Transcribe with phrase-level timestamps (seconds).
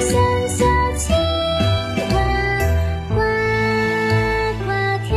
[0.00, 0.64] 小小
[0.96, 1.14] 青
[2.10, 2.14] 蛙
[3.08, 3.14] 呱
[4.64, 4.66] 呱
[5.04, 5.14] 跳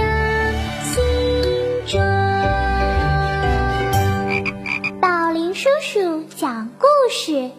[5.01, 7.49] 宝林叔叔讲故事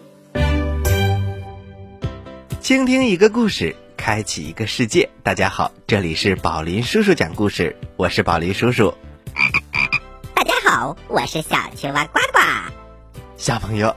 [2.61, 8.93] 倾听一个故事开启一个世界大家好这里是宝林叔叔讲故事我是宝林叔叔
[10.33, 12.39] 大家好我是小青蛙呱呱
[13.35, 13.93] 小朋友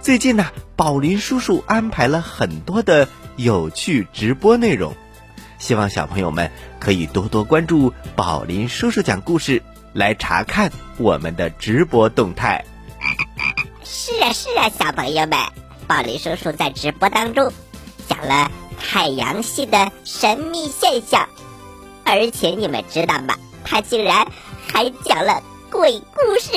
[0.00, 4.94] 最近呢，宝林叔叔安排了很多的有趣直播内容，
[5.58, 12.64] 希望小朋友们可以多多关注宝林叔叔讲故事，来查看我们的直播动态。
[13.84, 15.38] 是啊，是啊，小朋友们，
[15.86, 17.52] 宝林叔叔在直播当中
[18.08, 21.28] 讲了太阳系的神秘现象，
[22.04, 23.34] 而且你们知道吗？
[23.64, 24.26] 他竟然
[24.72, 26.56] 还讲了鬼故事。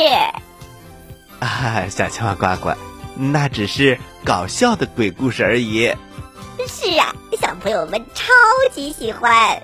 [1.40, 2.74] 啊，小青蛙呱呱，
[3.16, 5.94] 那只是搞笑的鬼故事而已。
[6.68, 8.32] 是啊，小朋友们超
[8.72, 9.62] 级喜欢。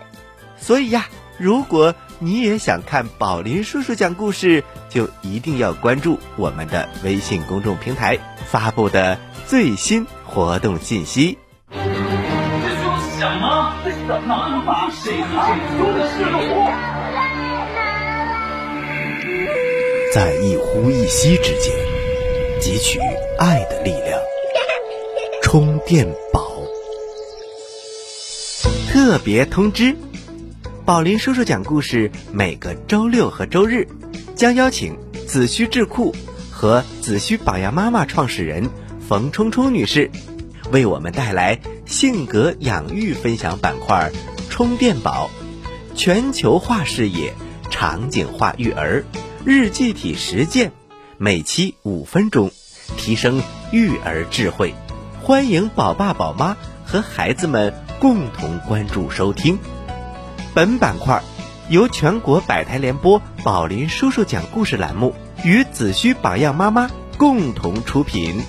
[0.60, 11.38] 所以呀，如果你也想看宝林叔叔讲故事，就一定要关注我们的微信公众平台发布的最新活动信息。
[11.72, 13.74] 这说什么？
[14.08, 16.72] 哪能把谁和谁说的是我？
[20.14, 21.76] 在一呼一吸之间，
[22.62, 23.00] 汲取
[23.38, 24.20] 爱的力量。
[25.42, 26.52] 充电宝。
[28.90, 29.96] 特别通知：
[30.86, 33.88] 宝林叔叔讲故事每个周六和周日，
[34.36, 36.16] 将邀请子虚智库
[36.52, 38.70] 和子虚榜样妈妈创始人
[39.08, 40.10] 冯冲冲女士，
[40.72, 44.12] 为我们带来性格养育分享板块
[44.50, 45.30] “充电宝”，
[45.96, 47.34] 全球化视野，
[47.70, 49.06] 场景化育儿。
[49.46, 50.72] 日记体实践，
[51.18, 52.52] 每期五分钟，
[52.96, 54.74] 提升育儿智慧。
[55.22, 56.56] 欢迎宝爸宝妈
[56.86, 59.60] 和孩子们共同关注收听。
[60.54, 61.22] 本板块
[61.70, 68.42] 由全国百台联播宝林叔叔讲故事栏目与子虚榜样妈妈共同出品。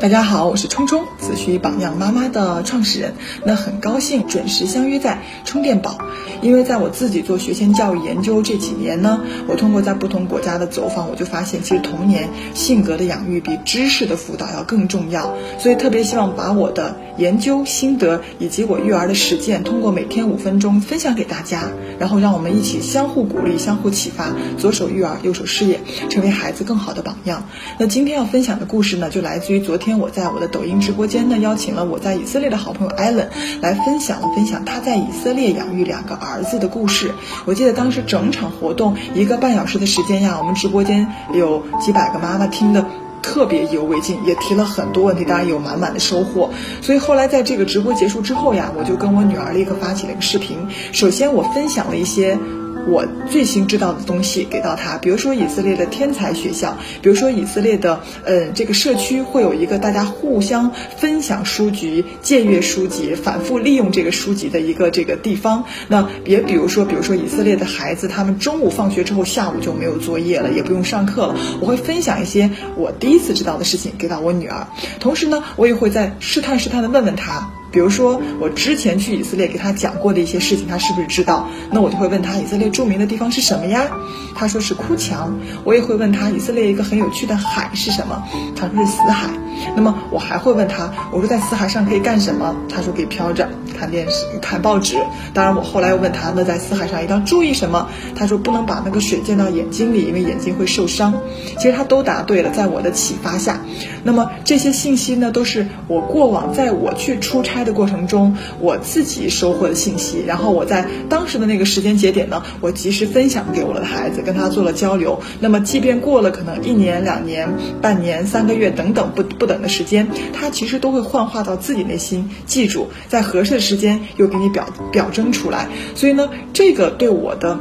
[0.00, 3.14] 大家好，我是冲冲，子虚榜样妈妈的创始人。
[3.44, 5.96] 那很高兴准时相约在充电宝，
[6.42, 15.34] 因为在我自己做学前教育研究这几年呢，我通过在不同国家的走访，我就发现其实童年性格的养育比知识的辅导要更重要。
[15.58, 25.80] 所以特别希望把我的研究心得以及我育儿的实践，通过每天五分钟分享给大家，然后让我们一起相互鼓励、相互启发，左手育儿，右手事业，
[26.10, 27.44] 成为孩子更好的榜样。
[27.78, 29.98] 那今天要分享的故事呢，就来自于昨天。
[29.98, 37.12] 我在我的抖音直播间呢，邀请了我在以色列的好朋友艾伦来分享了分享他在以色列养育两个儿子的故事。
[37.44, 42.84] 我记得当时整场活动一个半小时的时间呀，我们直播间有几百个妈妈听的
[43.24, 46.50] 特别意犹未尽，也提了很多问题，当然有满满的收获。
[46.82, 50.68] 所以后来在这个直播结束之后呀，我就跟我女儿立刻发起了一个视频。
[50.92, 52.38] 首先我分享了一些。
[52.86, 65.64] 我最新知道的东西给到他，比如说以色列的天才学校，比如说以色列的嗯这个社区会有一个大家互相分享书籍、借阅书籍、反复利用这个书籍的一个这个地方。
[65.88, 71.36] 那也比如说，比如说以色列的孩子，他们中午放学之后，下午就没有作业了，也不用上课了。
[71.60, 74.66] 我会分享一些我第一次知道的事情给到我女儿，
[75.00, 77.50] 同时呢，我也会在试探试探的问问她。
[77.74, 81.48] 比如说，我之前去以色列给他讲过的一些事情，他是不是知道？
[81.72, 83.90] 那我就会问他，以色列著名的地方是什么呀？
[84.32, 85.36] 他说是哭墙。
[85.64, 88.22] 我也会问他，以色列一个很有趣的海是什么？
[88.54, 89.28] 他说是死海。
[89.76, 92.54] 那么我还会问他，我说在死海上可以干什么？
[92.68, 93.48] 他说可以飘着
[93.78, 94.96] 看电视、看报纸。
[95.32, 97.88] 当然，我后来又问他，那在死海上一定要注意什么？
[98.14, 101.14] 他说不能把那个水溅到眼睛里，因为眼睛会受伤。
[101.58, 103.60] 其实他都答对了，在我的启发下。
[104.02, 110.22] 那么这些信息呢，都是我过往在我去出差的过程中，我自己收获的信息。
[110.26, 115.20] 然后我在当时的那个时间节点呢，我及时分享给我的孩子，跟他做了交流。
[115.40, 117.48] 那么即便过了可能一年、两年、
[117.80, 125.68] 半年、三个月等等不不不等的时间，他其实都会幻化到自己内心，记住在合适的时间又给你表表征出来。
[125.94, 127.58] 所以呢，这个对我的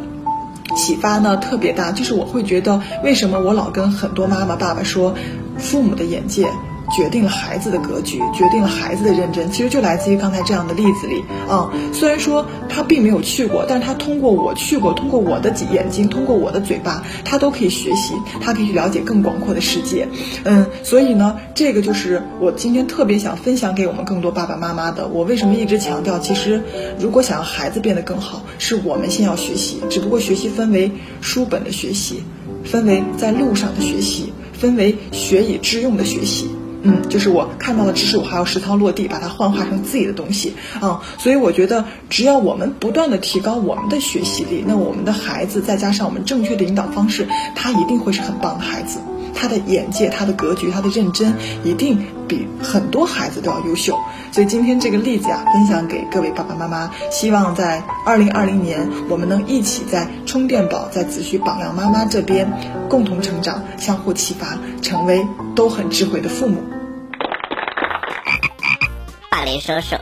[0.78, 5.14] 启发呢特别大，就是我会觉得为什么我老跟很多妈妈爸爸说。
[5.56, 6.48] 父母的眼界
[6.92, 9.50] 决定了孩子的格局，决定了孩子的认真。
[9.52, 11.72] 其实就来自于刚才这样的例子里啊。
[11.92, 20.08] 虽然说他并没有去过，但是他通过我去过，通过我的眼睛，通过我的嘴巴，他都可以学习，他可以去了解更广阔的世界。
[20.44, 25.08] 嗯，所以呢，这个就是我今天特别想分享给我们更多爸爸妈妈的。
[25.08, 26.62] 我为什么一直强调，其实
[27.00, 29.82] 如果想要孩子变得更好，是我们先要学习。
[29.90, 30.92] 只不过学习分为
[31.22, 32.24] 书本的学习，
[32.64, 34.34] 分为在路上的学习。
[34.54, 36.48] 分为学以致用的学习，
[36.84, 41.02] 嗯，就是我看到的知识，我还要实操落地，把它幻化成自己的东西啊。
[41.18, 49.00] 所以我觉得，只要我们不断的提高我们的学习力，那我们的孩子再加上我们正确的引导方式，他一定会是很棒的孩子。
[49.36, 51.34] 他的眼界、他的格局、他的认真，
[51.64, 53.98] 一定比很多孩子都要优秀。
[54.34, 62.52] 所以今天这个例子啊，分享给各位爸爸妈妈，希望在二零二零年，我们能一起在充电宝、在子虚榜样妈妈这边
[62.90, 65.24] 共同成长，相互启发，成为
[65.56, 66.64] 都很智慧的父母。
[69.30, 69.98] 宝林叔叔，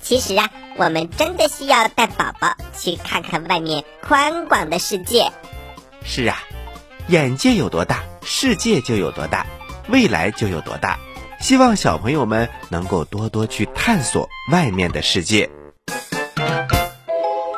[0.00, 0.48] 其实啊，
[0.78, 5.30] 我们真的需要带宝宝去看看外面宽广的世界。
[6.02, 6.38] 是啊，
[7.08, 9.44] 眼界有多大，世界就有多大，
[9.90, 10.98] 未来就有多大。
[11.40, 15.48] 希望小朋友们能够多多去探索外面的世界，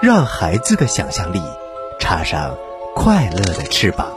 [0.02, 1.40] 让孩子的想象力
[1.98, 2.56] 插上
[2.94, 4.14] 快乐的翅膀。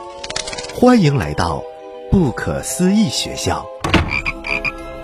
[0.75, 1.63] 欢迎来到
[2.11, 3.65] 不可思议学校，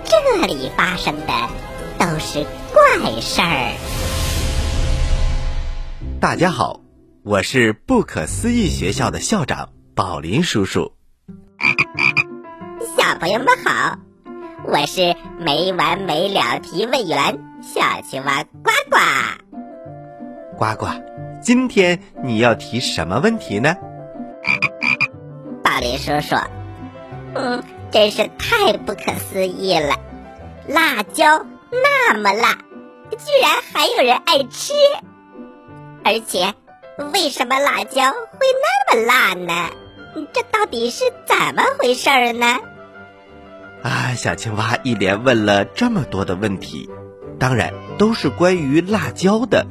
[0.04, 1.34] 这里发生的
[1.98, 3.76] 都是怪事儿。
[6.20, 6.82] 大家好，
[7.24, 10.92] 我是不可思议学校的校长宝林叔叔。
[12.98, 13.98] 小朋友们好。
[14.72, 18.98] 我是没完没了提问员小青蛙呱呱。
[20.58, 20.86] 呱呱，
[21.42, 23.76] 今天你要提什么问题呢？
[25.64, 26.36] 宝林叔叔，
[27.34, 29.96] 嗯，真是太不可思议了，
[30.68, 32.54] 辣椒那么辣，
[33.10, 34.74] 居然还有人爱吃，
[36.04, 36.54] 而且
[37.12, 39.72] 为什么辣椒会那么辣呢？
[40.32, 42.60] 这到底是怎么回事呢？
[43.82, 46.90] 啊，小青蛙一连问了这么多的问题，
[47.40, 49.66] 当然都是关于辣椒的。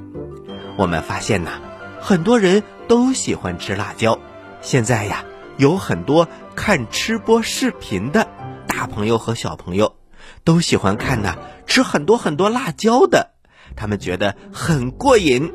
[0.76, 1.60] 我们发现呐，
[2.00, 4.18] 很多人都喜欢吃辣椒。
[4.62, 5.24] 现在呀，
[5.58, 6.26] 有很多
[6.56, 8.28] 看吃播视频的
[8.66, 9.96] 大朋友和小朋友，
[10.42, 13.32] 都喜欢看呐吃很多很多辣椒的，
[13.76, 15.52] 他们觉得很过瘾。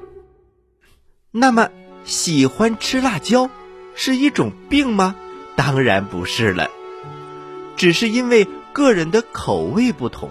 [1.32, 1.70] 那么，
[2.06, 3.50] 喜欢吃辣椒
[3.96, 5.16] 是一种病吗？
[5.56, 6.70] 当然不是了。
[7.84, 10.30] 只是因为个人的口味不同，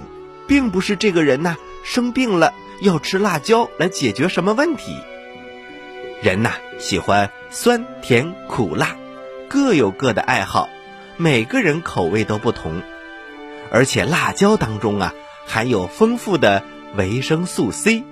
[0.48, 4.96] 并不是这个人呐生病了要吃辣椒来解决什么问题。
[6.22, 8.96] 人呐喜欢酸甜苦辣，
[9.50, 10.70] 各有各的爱好，
[11.18, 12.80] 每个人口味都不同。
[13.70, 15.12] 而且辣椒当中啊
[15.46, 16.64] 含有丰富的
[16.96, 18.02] 维生素 C，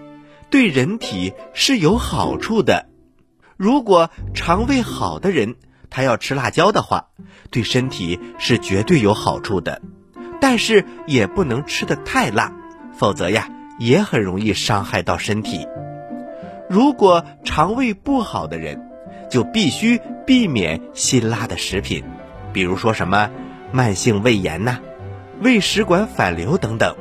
[0.50, 2.90] 对人体是有好处的。
[3.56, 5.56] 如果肠胃好的人，
[5.90, 7.06] 他要吃辣椒的话，
[7.50, 9.82] 对身体是绝对有好处的，
[10.40, 12.52] 但是也不能吃的太辣，
[12.96, 15.66] 否则呀也很容易伤害到身体。
[16.68, 18.80] 如果肠胃不好的人，
[19.28, 22.04] 就必须避免辛辣的食品，
[22.52, 23.30] 比如说什么
[23.72, 24.78] 慢性胃炎呐、
[25.40, 26.96] 胃食管反流等等、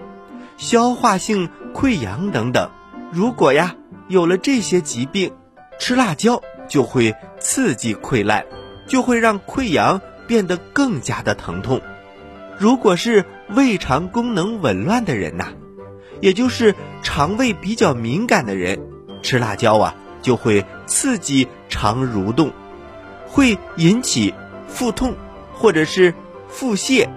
[0.57, 2.69] 消化性溃疡等等。
[3.11, 3.75] 如果呀
[4.07, 5.33] 有了这些疾病，
[5.79, 8.45] 吃辣椒就会刺激溃烂。
[8.89, 11.79] 就会让溃疡变得更加的疼痛。
[12.57, 15.53] 如果是胃肠功能紊乱的人呐，
[16.19, 18.81] 也就是肠胃比较敏感的人，
[19.21, 22.51] 吃辣椒啊就会刺激肠蠕动，
[23.27, 24.33] 会引起
[24.67, 25.15] 腹痛
[25.53, 26.13] 或者是
[26.49, 27.07] 腹泻。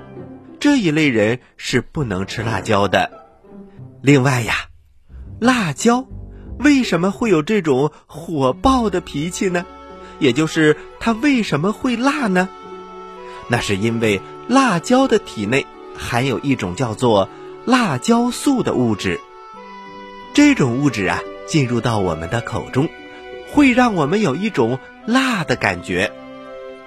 [0.60, 3.10] 这一类人是不能吃辣椒的。
[4.00, 4.54] 另外呀，
[5.40, 6.06] 辣椒
[6.60, 9.66] 为什么会有这种火爆的脾气呢？
[10.22, 12.48] 也就是它为什么会辣呢？
[13.48, 15.66] 那是因为辣椒的体内
[15.98, 17.28] 含有一种叫做
[17.64, 19.20] 辣椒素的物质。
[20.32, 22.88] 这种物质啊，进入到我们的口中，
[23.50, 26.12] 会让我们有一种辣的感觉。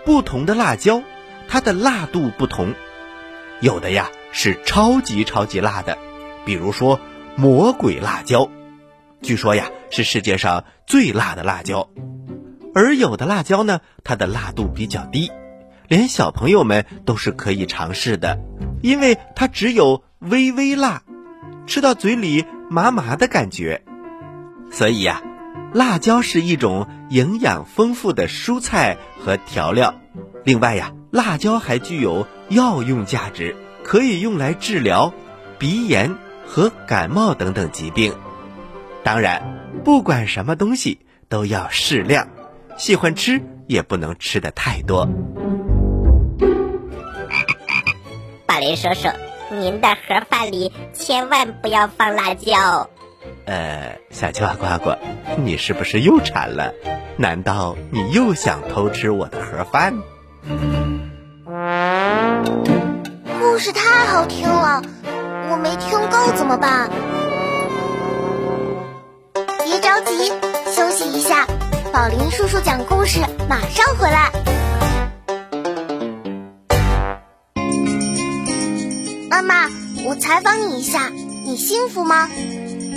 [0.06, 1.04] 不同的辣椒，
[1.50, 2.74] 它的辣度不同，
[3.60, 5.98] 有的呀是超级超级辣的，
[6.46, 7.02] 比如说
[7.36, 8.50] 魔鬼辣椒，
[9.22, 11.90] 据说呀是世界上最辣的辣椒。
[12.76, 15.32] 而有的辣椒呢，它的辣度比较低，
[15.88, 18.38] 连小朋友们都是可以尝试的，
[18.82, 21.04] 因为它只有微微辣，
[21.66, 23.82] 吃到嘴里麻麻的感觉。
[24.72, 25.24] 所以呀，
[25.74, 29.96] 辣椒是一种营养丰富的蔬菜和调料。
[30.44, 33.56] 另外呀，辣椒还具有药用价值，
[33.86, 35.14] 可以用来治疗
[35.58, 36.14] 鼻炎
[36.46, 38.14] 和感冒等等疾病。
[39.02, 42.28] 当然，不管什么东西都要适量。
[42.78, 45.08] 喜欢吃也不能吃的太多。
[48.46, 49.10] 宝林叔叔，
[49.50, 52.90] 您的盒饭里千万不要放辣椒。
[53.46, 54.96] 呃，小青蛙呱呱，
[55.38, 56.74] 你是不是又馋了？
[57.18, 59.94] 难道你又想偷吃我的盒饭？
[63.40, 64.82] 故事太好听了，
[65.50, 66.90] 我没听够怎么办？
[69.64, 70.28] 别着急，
[70.72, 71.48] 休息一下。
[71.96, 74.30] 宝林叔叔讲故事马上回来。
[79.30, 79.70] 妈妈
[80.04, 81.10] 我采访你一下
[81.46, 82.30] 你幸福吗？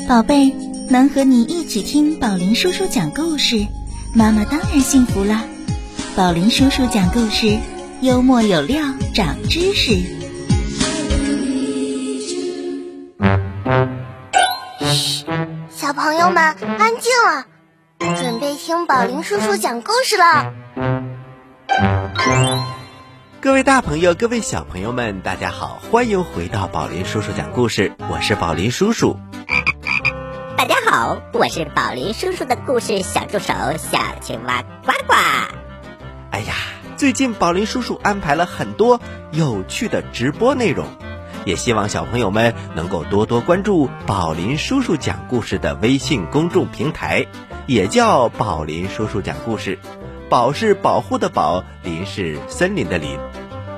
[0.08, 0.52] 宝贝
[0.90, 3.68] 能和你一起听宝林叔叔讲故事
[4.16, 5.44] 妈妈当然幸福啦
[6.16, 7.56] 宝林叔叔讲故事
[8.00, 8.82] 幽默有料
[9.14, 10.17] 长知识。
[18.68, 20.52] 听宝林叔叔讲故事了。
[23.40, 29.16] 各位大朋友，各位小朋友们，大家好，欢迎回到宝林叔叔讲故事，我是宝林叔叔。
[30.54, 35.14] 大家好，我是宝林叔叔的故事小助手小青蛙呱呱。
[36.30, 36.52] 哎呀，
[36.98, 40.86] 最近宝林叔叔安排了很多有趣的直播内容，
[41.46, 47.28] 也希望小朋友们能够多多关注宝林叔叔讲故事的微信公众平台，
[47.68, 49.78] 也叫宝林叔叔讲故事。
[50.30, 53.18] 宝是保护的宝，林是森林的林。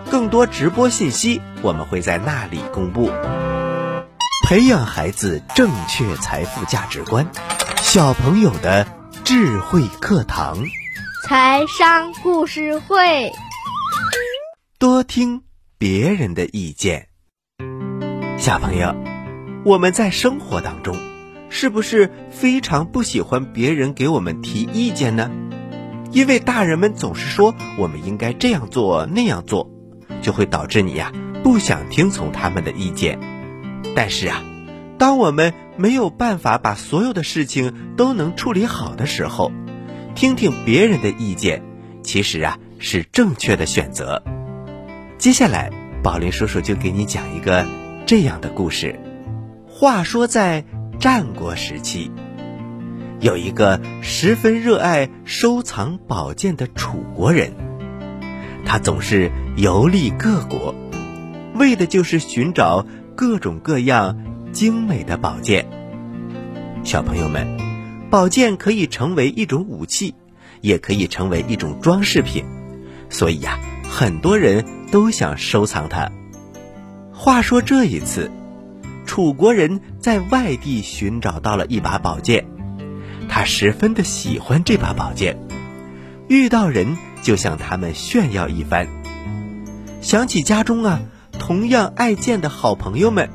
[0.09, 3.11] 更多直播信息，我们会在那里公布。
[4.47, 7.27] 培养孩子正确财富价值观，
[7.79, 8.87] 小朋友的
[9.25, 10.57] 智慧课堂。
[11.27, 13.33] 财商故事会，
[14.79, 15.43] 多听
[15.79, 17.09] 别人的意见。
[18.39, 18.95] 小朋友，
[19.65, 20.97] 我们在生活当中，
[21.51, 25.31] 是不是非常不喜欢别人给我们提意见呢？
[26.13, 29.69] 因为大人们总是说我们应该这样做那样做，
[30.23, 33.19] 就会导致你呀不想听从他们的意见。
[33.95, 34.43] 但是啊，
[34.99, 39.53] 当我们没有办法把所有的事情都能处理好的时候，
[40.15, 41.63] 听听别人的意见，
[42.03, 44.23] 其实啊是正确的选择。
[45.19, 45.71] 接下来，
[46.03, 47.67] 宝林叔叔就给你讲一个
[48.07, 48.99] 这样的故事。
[49.69, 50.65] 话说在
[51.01, 52.13] 战国时期。
[53.21, 57.55] 有一个十分热爱收藏宝剑的楚国人，
[58.67, 60.75] 他总是游历各国，
[61.55, 64.19] 为的就是寻找各种各样
[64.53, 65.67] 精美的宝剑。
[66.85, 67.47] 小朋友们，
[68.11, 70.15] 宝剑可以成为一种武器，
[70.61, 72.45] 也可以成为一种装饰品，
[73.09, 76.11] 所以呀，很多人都想收藏它。
[77.11, 78.31] 话说这一次，
[79.11, 82.47] 楚国人在外地寻找到了一把宝剑。
[83.29, 85.37] 他十分的喜欢这把宝剑，
[86.29, 88.87] 遇到人就向他们炫耀一番。
[90.01, 91.01] 想起家中啊
[91.41, 93.31] 同样爱剑的好朋友们，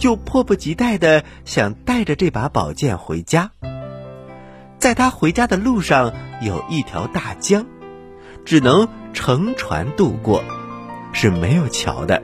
[0.00, 3.52] 就迫不及待的想带着这把宝剑回家。
[4.80, 7.66] 在他回家的路上有一条大江，
[8.44, 10.42] 只能乘船渡过，
[11.12, 12.20] 是没有桥的。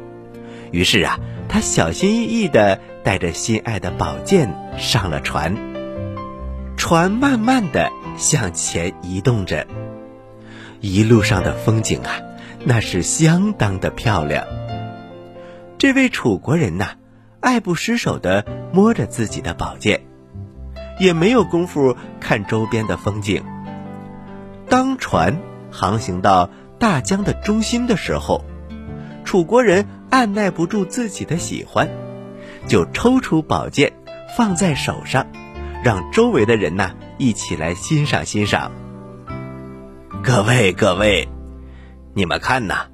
[0.72, 1.20] 于是啊，
[1.52, 5.56] 他小心翼翼的带着心爱的宝剑上了船。
[6.76, 9.66] 船慢慢的向前移动着，
[10.80, 12.22] 一路上的风景啊，
[12.64, 14.46] 那是相当的漂亮。
[15.76, 16.90] 这位楚国人呐，
[17.40, 20.02] 爱不释手的摸着自己的宝剑，
[21.00, 23.42] 也没有功夫看周边的风景。
[24.68, 25.36] 当船
[25.72, 28.44] 航行到大江的中心的时候，
[29.24, 31.88] 楚国人按耐不住自己的喜欢，
[32.66, 33.92] 就抽出宝剑
[34.36, 35.26] 放在手上。
[35.82, 38.70] 让周围的人呐一起来欣赏欣赏。
[40.22, 41.26] 各位各位，
[42.12, 42.88] 你们看呐，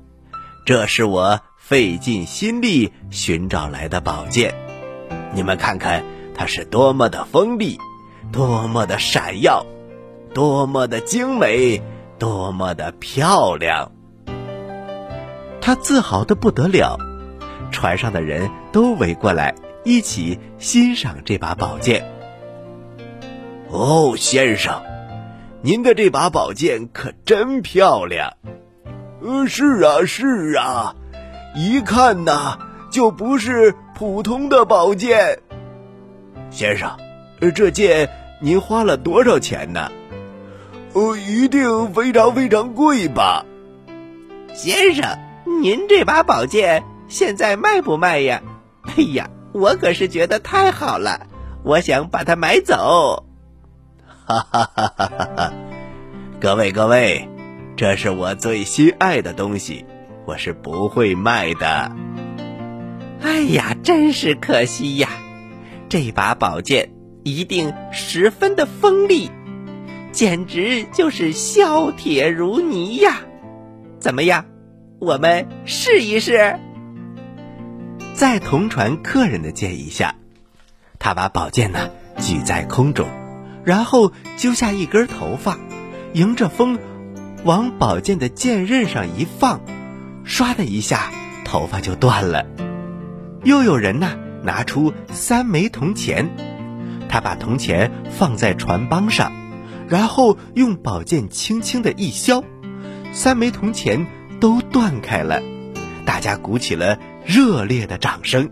[0.65, 4.55] 这是我费尽心力寻找来的宝剑，
[5.35, 7.81] 你们看看它是多么的锋利，
[8.31, 9.67] 多么的闪耀，
[10.33, 11.83] 多么的精美，
[12.21, 13.91] 多么的漂亮。
[15.67, 16.97] 他自豪的不得了，
[17.73, 19.53] 船上的人都围过来
[19.85, 22.05] 一起欣赏这把宝剑。
[23.69, 24.81] 哦，先生，
[25.63, 28.35] 您的这把宝剑可真漂亮。
[29.21, 30.95] 呃，是啊，是啊，
[31.57, 32.59] 一看呐，
[32.89, 35.41] 就不是普通的宝剑。
[36.49, 36.97] 先生，
[37.41, 38.09] 呃这剑
[38.41, 39.91] 您花了多少钱呢？
[40.93, 43.45] 呃，一定非常非常贵吧。
[44.55, 48.43] 先生，您这把宝剑现在卖不卖呀？
[48.83, 51.29] 哎呀，我可是觉得太好了，
[51.62, 53.25] 我想把它买走。
[54.26, 55.53] 哈哈哈哈哈哈！
[56.41, 57.29] 各位各位，
[57.76, 59.85] 这是我最心爱的东西，
[60.25, 61.93] 我是不会卖的。
[63.23, 65.09] 哎呀，真是可惜呀！
[65.88, 69.31] 这把宝剑一定十分的锋利，
[70.11, 73.21] 简直就是削铁如泥呀！
[74.00, 74.45] 怎么样，
[74.99, 76.59] 我们试一试？
[78.15, 80.15] 在同船客人的建议下，
[80.99, 83.07] 他把宝剑呢举在空中。
[83.62, 85.59] 然后揪下一根头发，
[86.15, 86.79] 迎着风，
[87.45, 89.61] 往宝剑的剑刃上一放，
[90.25, 91.11] 唰的一下，
[91.45, 92.47] 头发就断了。
[93.45, 96.31] 又有人呢拿出三枚铜钱，
[97.09, 99.33] 他把铜钱放在船帮上，
[99.88, 102.45] 然后用宝剑轻轻的一削，
[103.12, 104.07] 三枚铜钱
[104.40, 105.43] 都断开了，
[106.05, 108.50] 大家鼓起了热烈的掌声。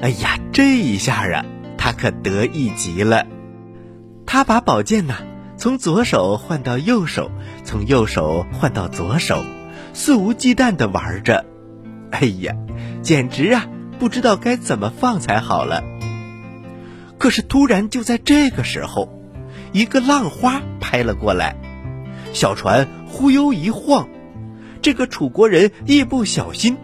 [0.00, 1.44] 哎呀，这一下啊，
[1.78, 3.26] 他可得意极了。
[4.26, 5.14] 他把宝剑呢
[5.56, 7.30] 从左手换到右手，
[7.64, 9.44] 从右手换到左手，
[9.92, 11.44] 肆无忌惮的玩着。
[12.10, 12.54] 哎呀，
[13.02, 13.66] 简直啊，
[13.98, 15.84] 不知道该怎么放才好了。
[17.18, 19.08] 可是突然就在这个时候，
[19.72, 21.56] 一个浪花拍了过来，
[22.32, 24.08] 小船忽悠一晃，
[24.82, 26.76] 这个楚国人一不小心，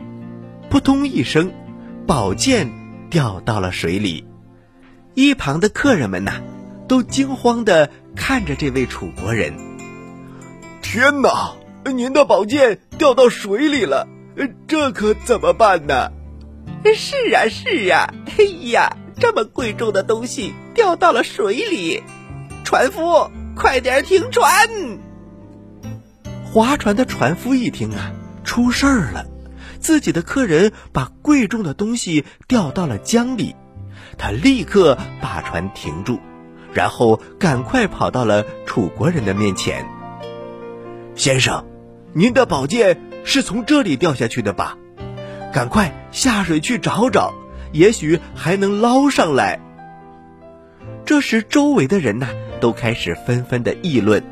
[0.70, 1.52] 扑通一声，
[2.06, 2.70] 宝剑
[3.10, 4.24] 掉到了水里。
[5.14, 6.40] 一旁的客人们呐，
[6.86, 9.52] 都惊慌的看着这位楚国人。
[10.80, 11.56] 天哪，
[11.92, 14.06] 您的宝剑掉到水里了！
[14.68, 16.12] 这可怎么办呢？
[16.94, 22.04] 是啊，是啊，哎呀，这么贵重的东西掉到了水里，
[22.62, 24.48] 船夫，快点停船！
[26.52, 28.12] 划船的船夫一听啊，
[28.44, 29.26] 出事儿了，
[29.80, 33.54] 自己的客人把贵重的东西掉到了江里，
[34.16, 36.18] 他立刻把船停住，
[36.72, 39.86] 然后赶快跑到了楚国人的面前。
[41.14, 41.64] 先生，
[42.12, 43.00] 您的宝剑。
[43.24, 44.78] 是从这里掉下去的吧？
[45.52, 47.34] 赶快下水去找找，
[47.72, 49.60] 也许还能捞上来。
[51.04, 54.24] 这时，周围的人呐，都开始纷纷的议论：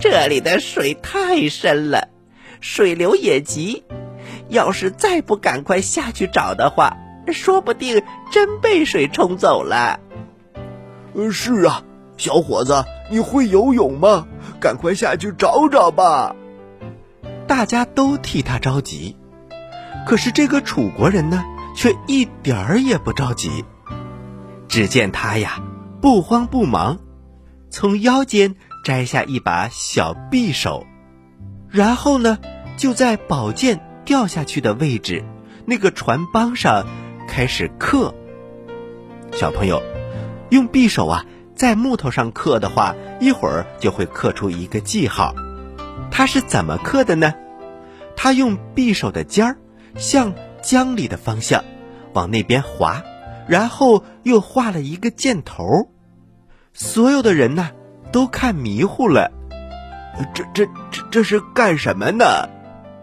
[0.00, 2.08] 这里的水太深了，
[2.60, 3.84] 水流也急，
[4.48, 6.96] 要是再不赶快下去找的话，
[7.30, 10.00] 说不定真被水冲走了。
[11.30, 11.82] 是啊，
[12.16, 14.26] 小伙子，你会游泳吗？
[14.58, 16.34] 赶快下去找找吧。
[17.46, 19.16] 大家都替他着急，
[20.06, 21.44] 可是这个楚国人呢，
[21.76, 23.64] 却一点儿也不着急。
[24.66, 25.60] 只见他呀，
[26.00, 27.00] 不慌不忙，
[27.70, 30.86] 从腰间摘下一把小匕首，
[31.68, 32.38] 然后呢，
[32.76, 35.24] 就在宝剑掉下去的位置，
[35.66, 36.86] 那个船帮上
[37.28, 38.14] 开始刻。
[39.32, 39.82] 小朋友，
[40.48, 45.34] 用匕首啊，在木头上刻的话，一会儿就会刻出一个记号。
[46.10, 47.34] 他是怎么刻的呢？
[48.16, 49.58] 他用匕首的尖儿
[49.96, 51.64] 向江里的方向
[52.12, 53.02] 往那边划，
[53.46, 55.64] 然后又画了一个箭头。
[56.72, 57.70] 所有的人呢
[58.12, 59.30] 都看迷糊了，
[60.34, 62.48] 这这这这是干什么呢？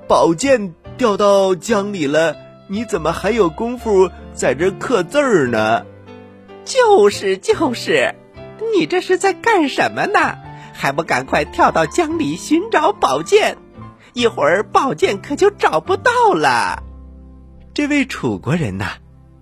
[0.08, 2.36] 宝剑掉到江里了，
[2.67, 5.86] 你怎么还有功夫在这刻字儿呢？
[6.65, 8.15] 就是就是，
[8.76, 10.38] 你这是在干什么呢？
[10.74, 13.58] 还不赶快跳到江里寻找宝剑，
[14.13, 16.84] 一会儿宝剑可就找不到了。
[17.74, 18.98] 这位楚国人呐，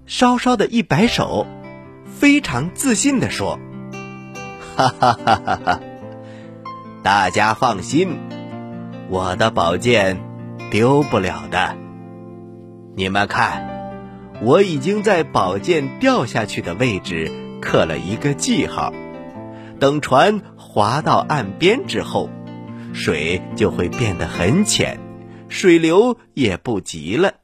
[0.06, 1.46] 稍稍的一摆手，
[2.06, 3.60] 非常自信的说
[4.76, 5.80] ：“哈哈哈哈哈，
[7.02, 8.20] 大家放心，
[9.10, 10.20] 我的宝剑
[10.70, 11.78] 丢不了的。
[12.98, 18.92] 你们看，我已经在宝剑掉下去的位置刻了一个记号。”
[19.80, 22.30] 等船划到岸边之后，
[22.94, 25.00] 水就会变得很浅，
[25.48, 27.36] 水流也不急了。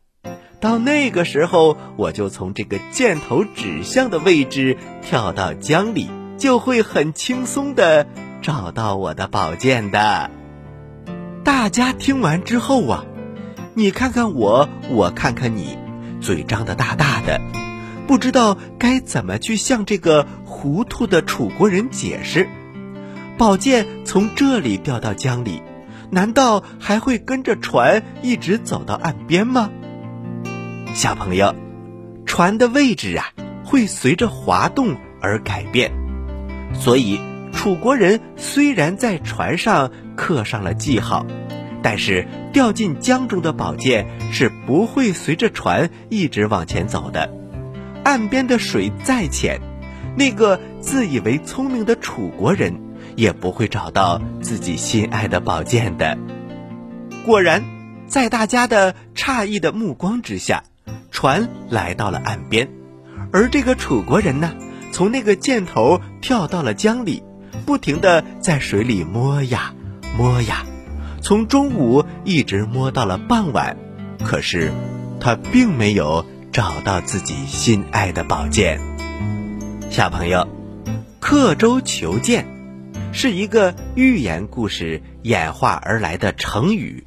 [0.60, 6.10] 到那个时候，我就从这个箭头指向的位置跳到江里，
[6.42, 8.08] 就会很轻松的
[8.42, 10.32] 找到我的宝剑的。
[11.44, 13.06] 大家听完之后啊，
[13.76, 15.78] 你看看我，我看看你，
[16.20, 17.40] 嘴张得大大的，
[18.08, 20.26] 不知道该怎么去向这个。
[20.44, 22.48] 糊涂的楚国人解释
[23.36, 25.64] ：“宝剑从这里掉到江里，
[26.12, 29.72] 难道还会跟着船一直走到岸边吗？”
[30.94, 31.56] 小朋友，
[32.28, 33.26] 船的位置啊
[33.64, 35.92] 会随着滑动而改变，
[36.74, 37.20] 所以
[37.54, 41.26] 楚国人虽然在船上刻上了记号，
[41.84, 47.32] 但是掉进江中的宝剑是不会随着船一直往前走的。
[48.04, 49.60] 岸边的水再浅。
[50.14, 52.82] 那个自以为聪明的楚国人
[53.16, 56.18] 也不会找到自己心爱的宝剑的。
[57.26, 57.64] 果然，
[58.08, 60.66] 在大家的诧异的目光之下，
[61.12, 62.68] 船来到了岸边，
[63.32, 64.52] 而这个楚国人呢，
[64.92, 67.24] 从那个箭头跳到了江里，
[67.66, 69.74] 不停的在水里摸呀
[70.18, 70.66] 摸呀，
[71.22, 73.78] 从中午一直摸到了傍晚，
[74.24, 74.72] 可是
[75.20, 78.80] 他并没有找到自己心爱的宝剑。
[79.90, 80.48] 小朋友，
[81.20, 82.46] 刻舟求剑
[83.14, 87.06] 是一个寓言故事演化而来的成语，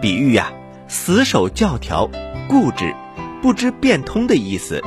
[0.00, 0.52] 比喻呀
[0.88, 2.10] 死守教条、
[2.48, 2.94] 固执、
[3.40, 4.82] 不知变通的意思。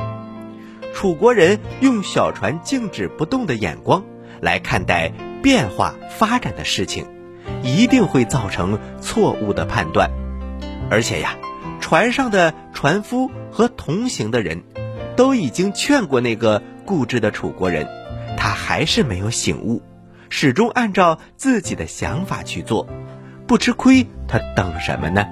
[0.96, 4.02] 楚国人用小船静止不动的眼光
[4.40, 7.06] 来看待变化发展的事情，
[7.62, 10.10] 一定会造成错误的判断。
[10.90, 11.36] 而且呀，
[11.80, 14.62] 船上的船夫和同行的人，
[15.16, 17.86] 都已经劝过那个固执的楚国人，
[18.38, 19.82] 他还是没有醒悟，
[20.30, 22.88] 始终按照自己的想法去做，
[23.46, 25.26] 不吃亏，他等什么呢？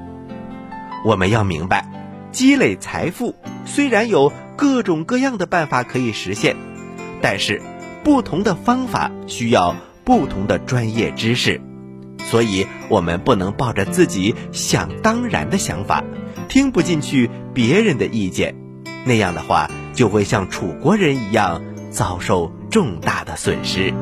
[1.06, 1.88] 我们要明白，
[2.34, 6.56] 积累财富虽然有各种各样的办法可以实现，
[7.22, 7.62] 但是
[8.02, 11.60] 不同的方法需要不同的专业知识，
[12.24, 16.02] 所以我们不能抱着自己想当然的想法，
[16.48, 18.56] 听不进去别人的意见，
[19.04, 23.94] 那样的话就会像楚国人一样遭受重大的损失。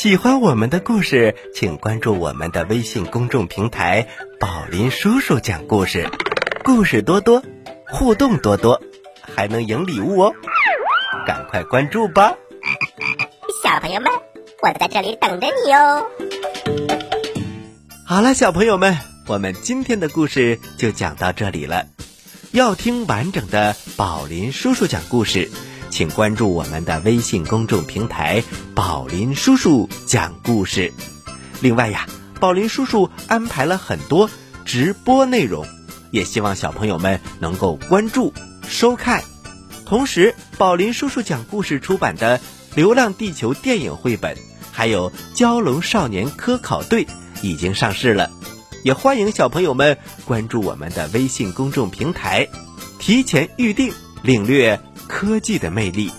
[0.00, 4.08] 喜欢我们的故事，请关注我们的微信公众平台
[4.40, 6.08] “宝林叔叔讲故事”，
[6.64, 7.42] 故事多多，
[7.86, 8.80] 互动多多，
[9.20, 10.32] 还能赢礼物哦！
[11.26, 12.34] 赶快关注吧！
[13.62, 14.10] 小朋友们，
[14.62, 16.06] 我在这里等着你哦。
[18.06, 21.84] 好了，小朋友们，我们今天的故事就讲到这里了。
[22.52, 25.50] 要听完整的宝林叔叔讲故事。
[25.90, 28.42] 请关注我们的微信公众平台
[28.74, 30.94] “宝林叔叔讲故事”。
[31.60, 32.06] 另外呀，
[32.38, 34.30] 宝林叔叔安排了很多
[34.64, 35.66] 直播内容，
[36.10, 38.32] 也希望小朋友们能够关注
[38.66, 39.22] 收看。
[39.84, 42.38] 同时，宝林叔叔讲故事出版的
[42.74, 44.36] 《流浪地球》电影绘本，
[44.70, 47.04] 还有《蛟龙少年科考队》
[47.42, 48.30] 已经上市了，
[48.84, 52.48] 也欢迎小朋友们关注我们的微信公众平台，
[53.00, 54.80] 提前预定领略。
[55.10, 56.12] 科技的魅力。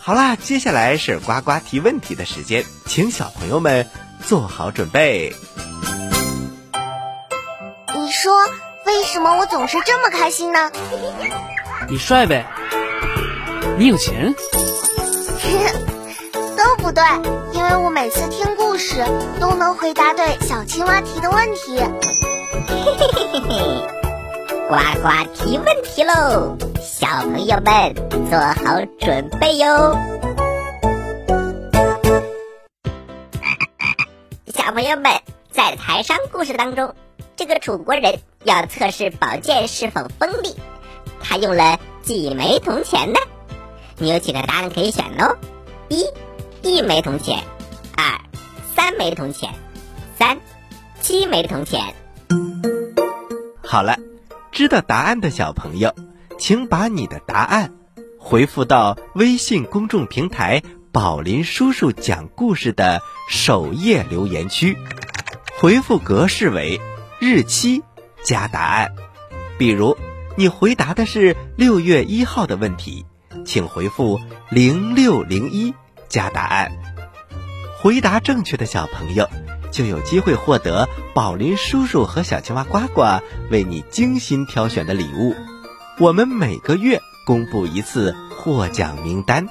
[0.00, 3.88] 好啦，接下来是呱呱提问题的时间，请小朋友们
[4.26, 5.34] 做好准备。
[7.94, 8.32] 你说
[8.84, 10.70] 为什么我总是这么开心呢？
[11.88, 12.44] 你帅呗？
[13.78, 14.34] 你有钱？
[16.56, 17.02] 都不对，
[17.52, 19.04] 因为我每次听故事
[19.40, 21.78] 都能回答对小青蛙提的问题。
[21.78, 24.03] 嘿嘿嘿嘿嘿，
[24.68, 26.56] 呱呱提问题喽！
[26.80, 27.94] 小朋友们
[28.30, 29.98] 做好准备哟！
[34.54, 36.94] 小朋友们，在台商故事当中，
[37.36, 40.56] 这个楚国人要测试宝剑是否锋利，
[41.20, 43.18] 他用了几枚铜钱呢？
[43.98, 45.36] 你有几个答案可以选哦：
[45.88, 46.06] 一，
[46.62, 47.38] 一枚铜钱；
[47.96, 48.18] 二，
[48.74, 49.50] 三枚铜钱；
[50.18, 50.40] 三，
[51.02, 51.94] 七枚铜钱。
[53.62, 53.98] 好了，
[54.54, 55.94] 知道答案的小朋友。
[56.36, 57.74] 请把你的答案
[58.18, 64.76] 回复到微信公众平台“宝林叔叔讲故事”的首页留言区，
[65.60, 66.80] 回复格式为
[67.20, 67.84] 日期
[68.24, 68.92] 加答案。
[69.58, 69.96] 比如，
[70.36, 73.06] 你回答的是六月一号的问题，
[73.46, 75.72] 请回复零六零一
[76.08, 76.72] 加答案。
[77.80, 79.28] 回答正确的小朋友
[79.74, 85.34] 就有机会获得宝林叔叔和小青蛙呱呱为你精心挑选的礼物。
[85.98, 89.48] 我们每个月公布一次获奖名单，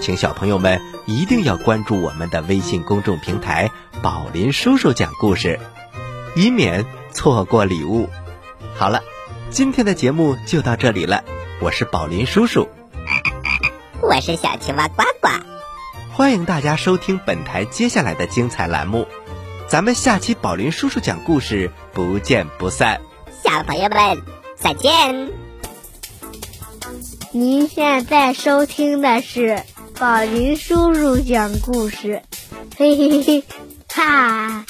[0.00, 3.70] 请小朋友们一定要关注我们的微信公众平台
[4.02, 5.60] “宝林叔叔讲故事”，
[6.34, 8.08] 以免错过礼物。
[8.74, 9.00] 好了，
[9.50, 11.22] 今天的节目就到这里了，
[11.60, 12.68] 我是宝林叔叔，
[14.02, 15.28] 我是小青蛙呱呱，
[16.12, 19.06] 欢迎大家收听本台接下来的精彩栏目，
[19.70, 23.00] 咱们下期宝林叔叔讲故事不见不散，
[23.44, 24.20] 小朋友们
[24.56, 25.30] 再见。
[27.30, 29.62] 您现在收听的是
[29.96, 32.22] 宝林叔叔讲故事，
[32.76, 33.44] 嘿嘿嘿，
[33.86, 34.66] 哈。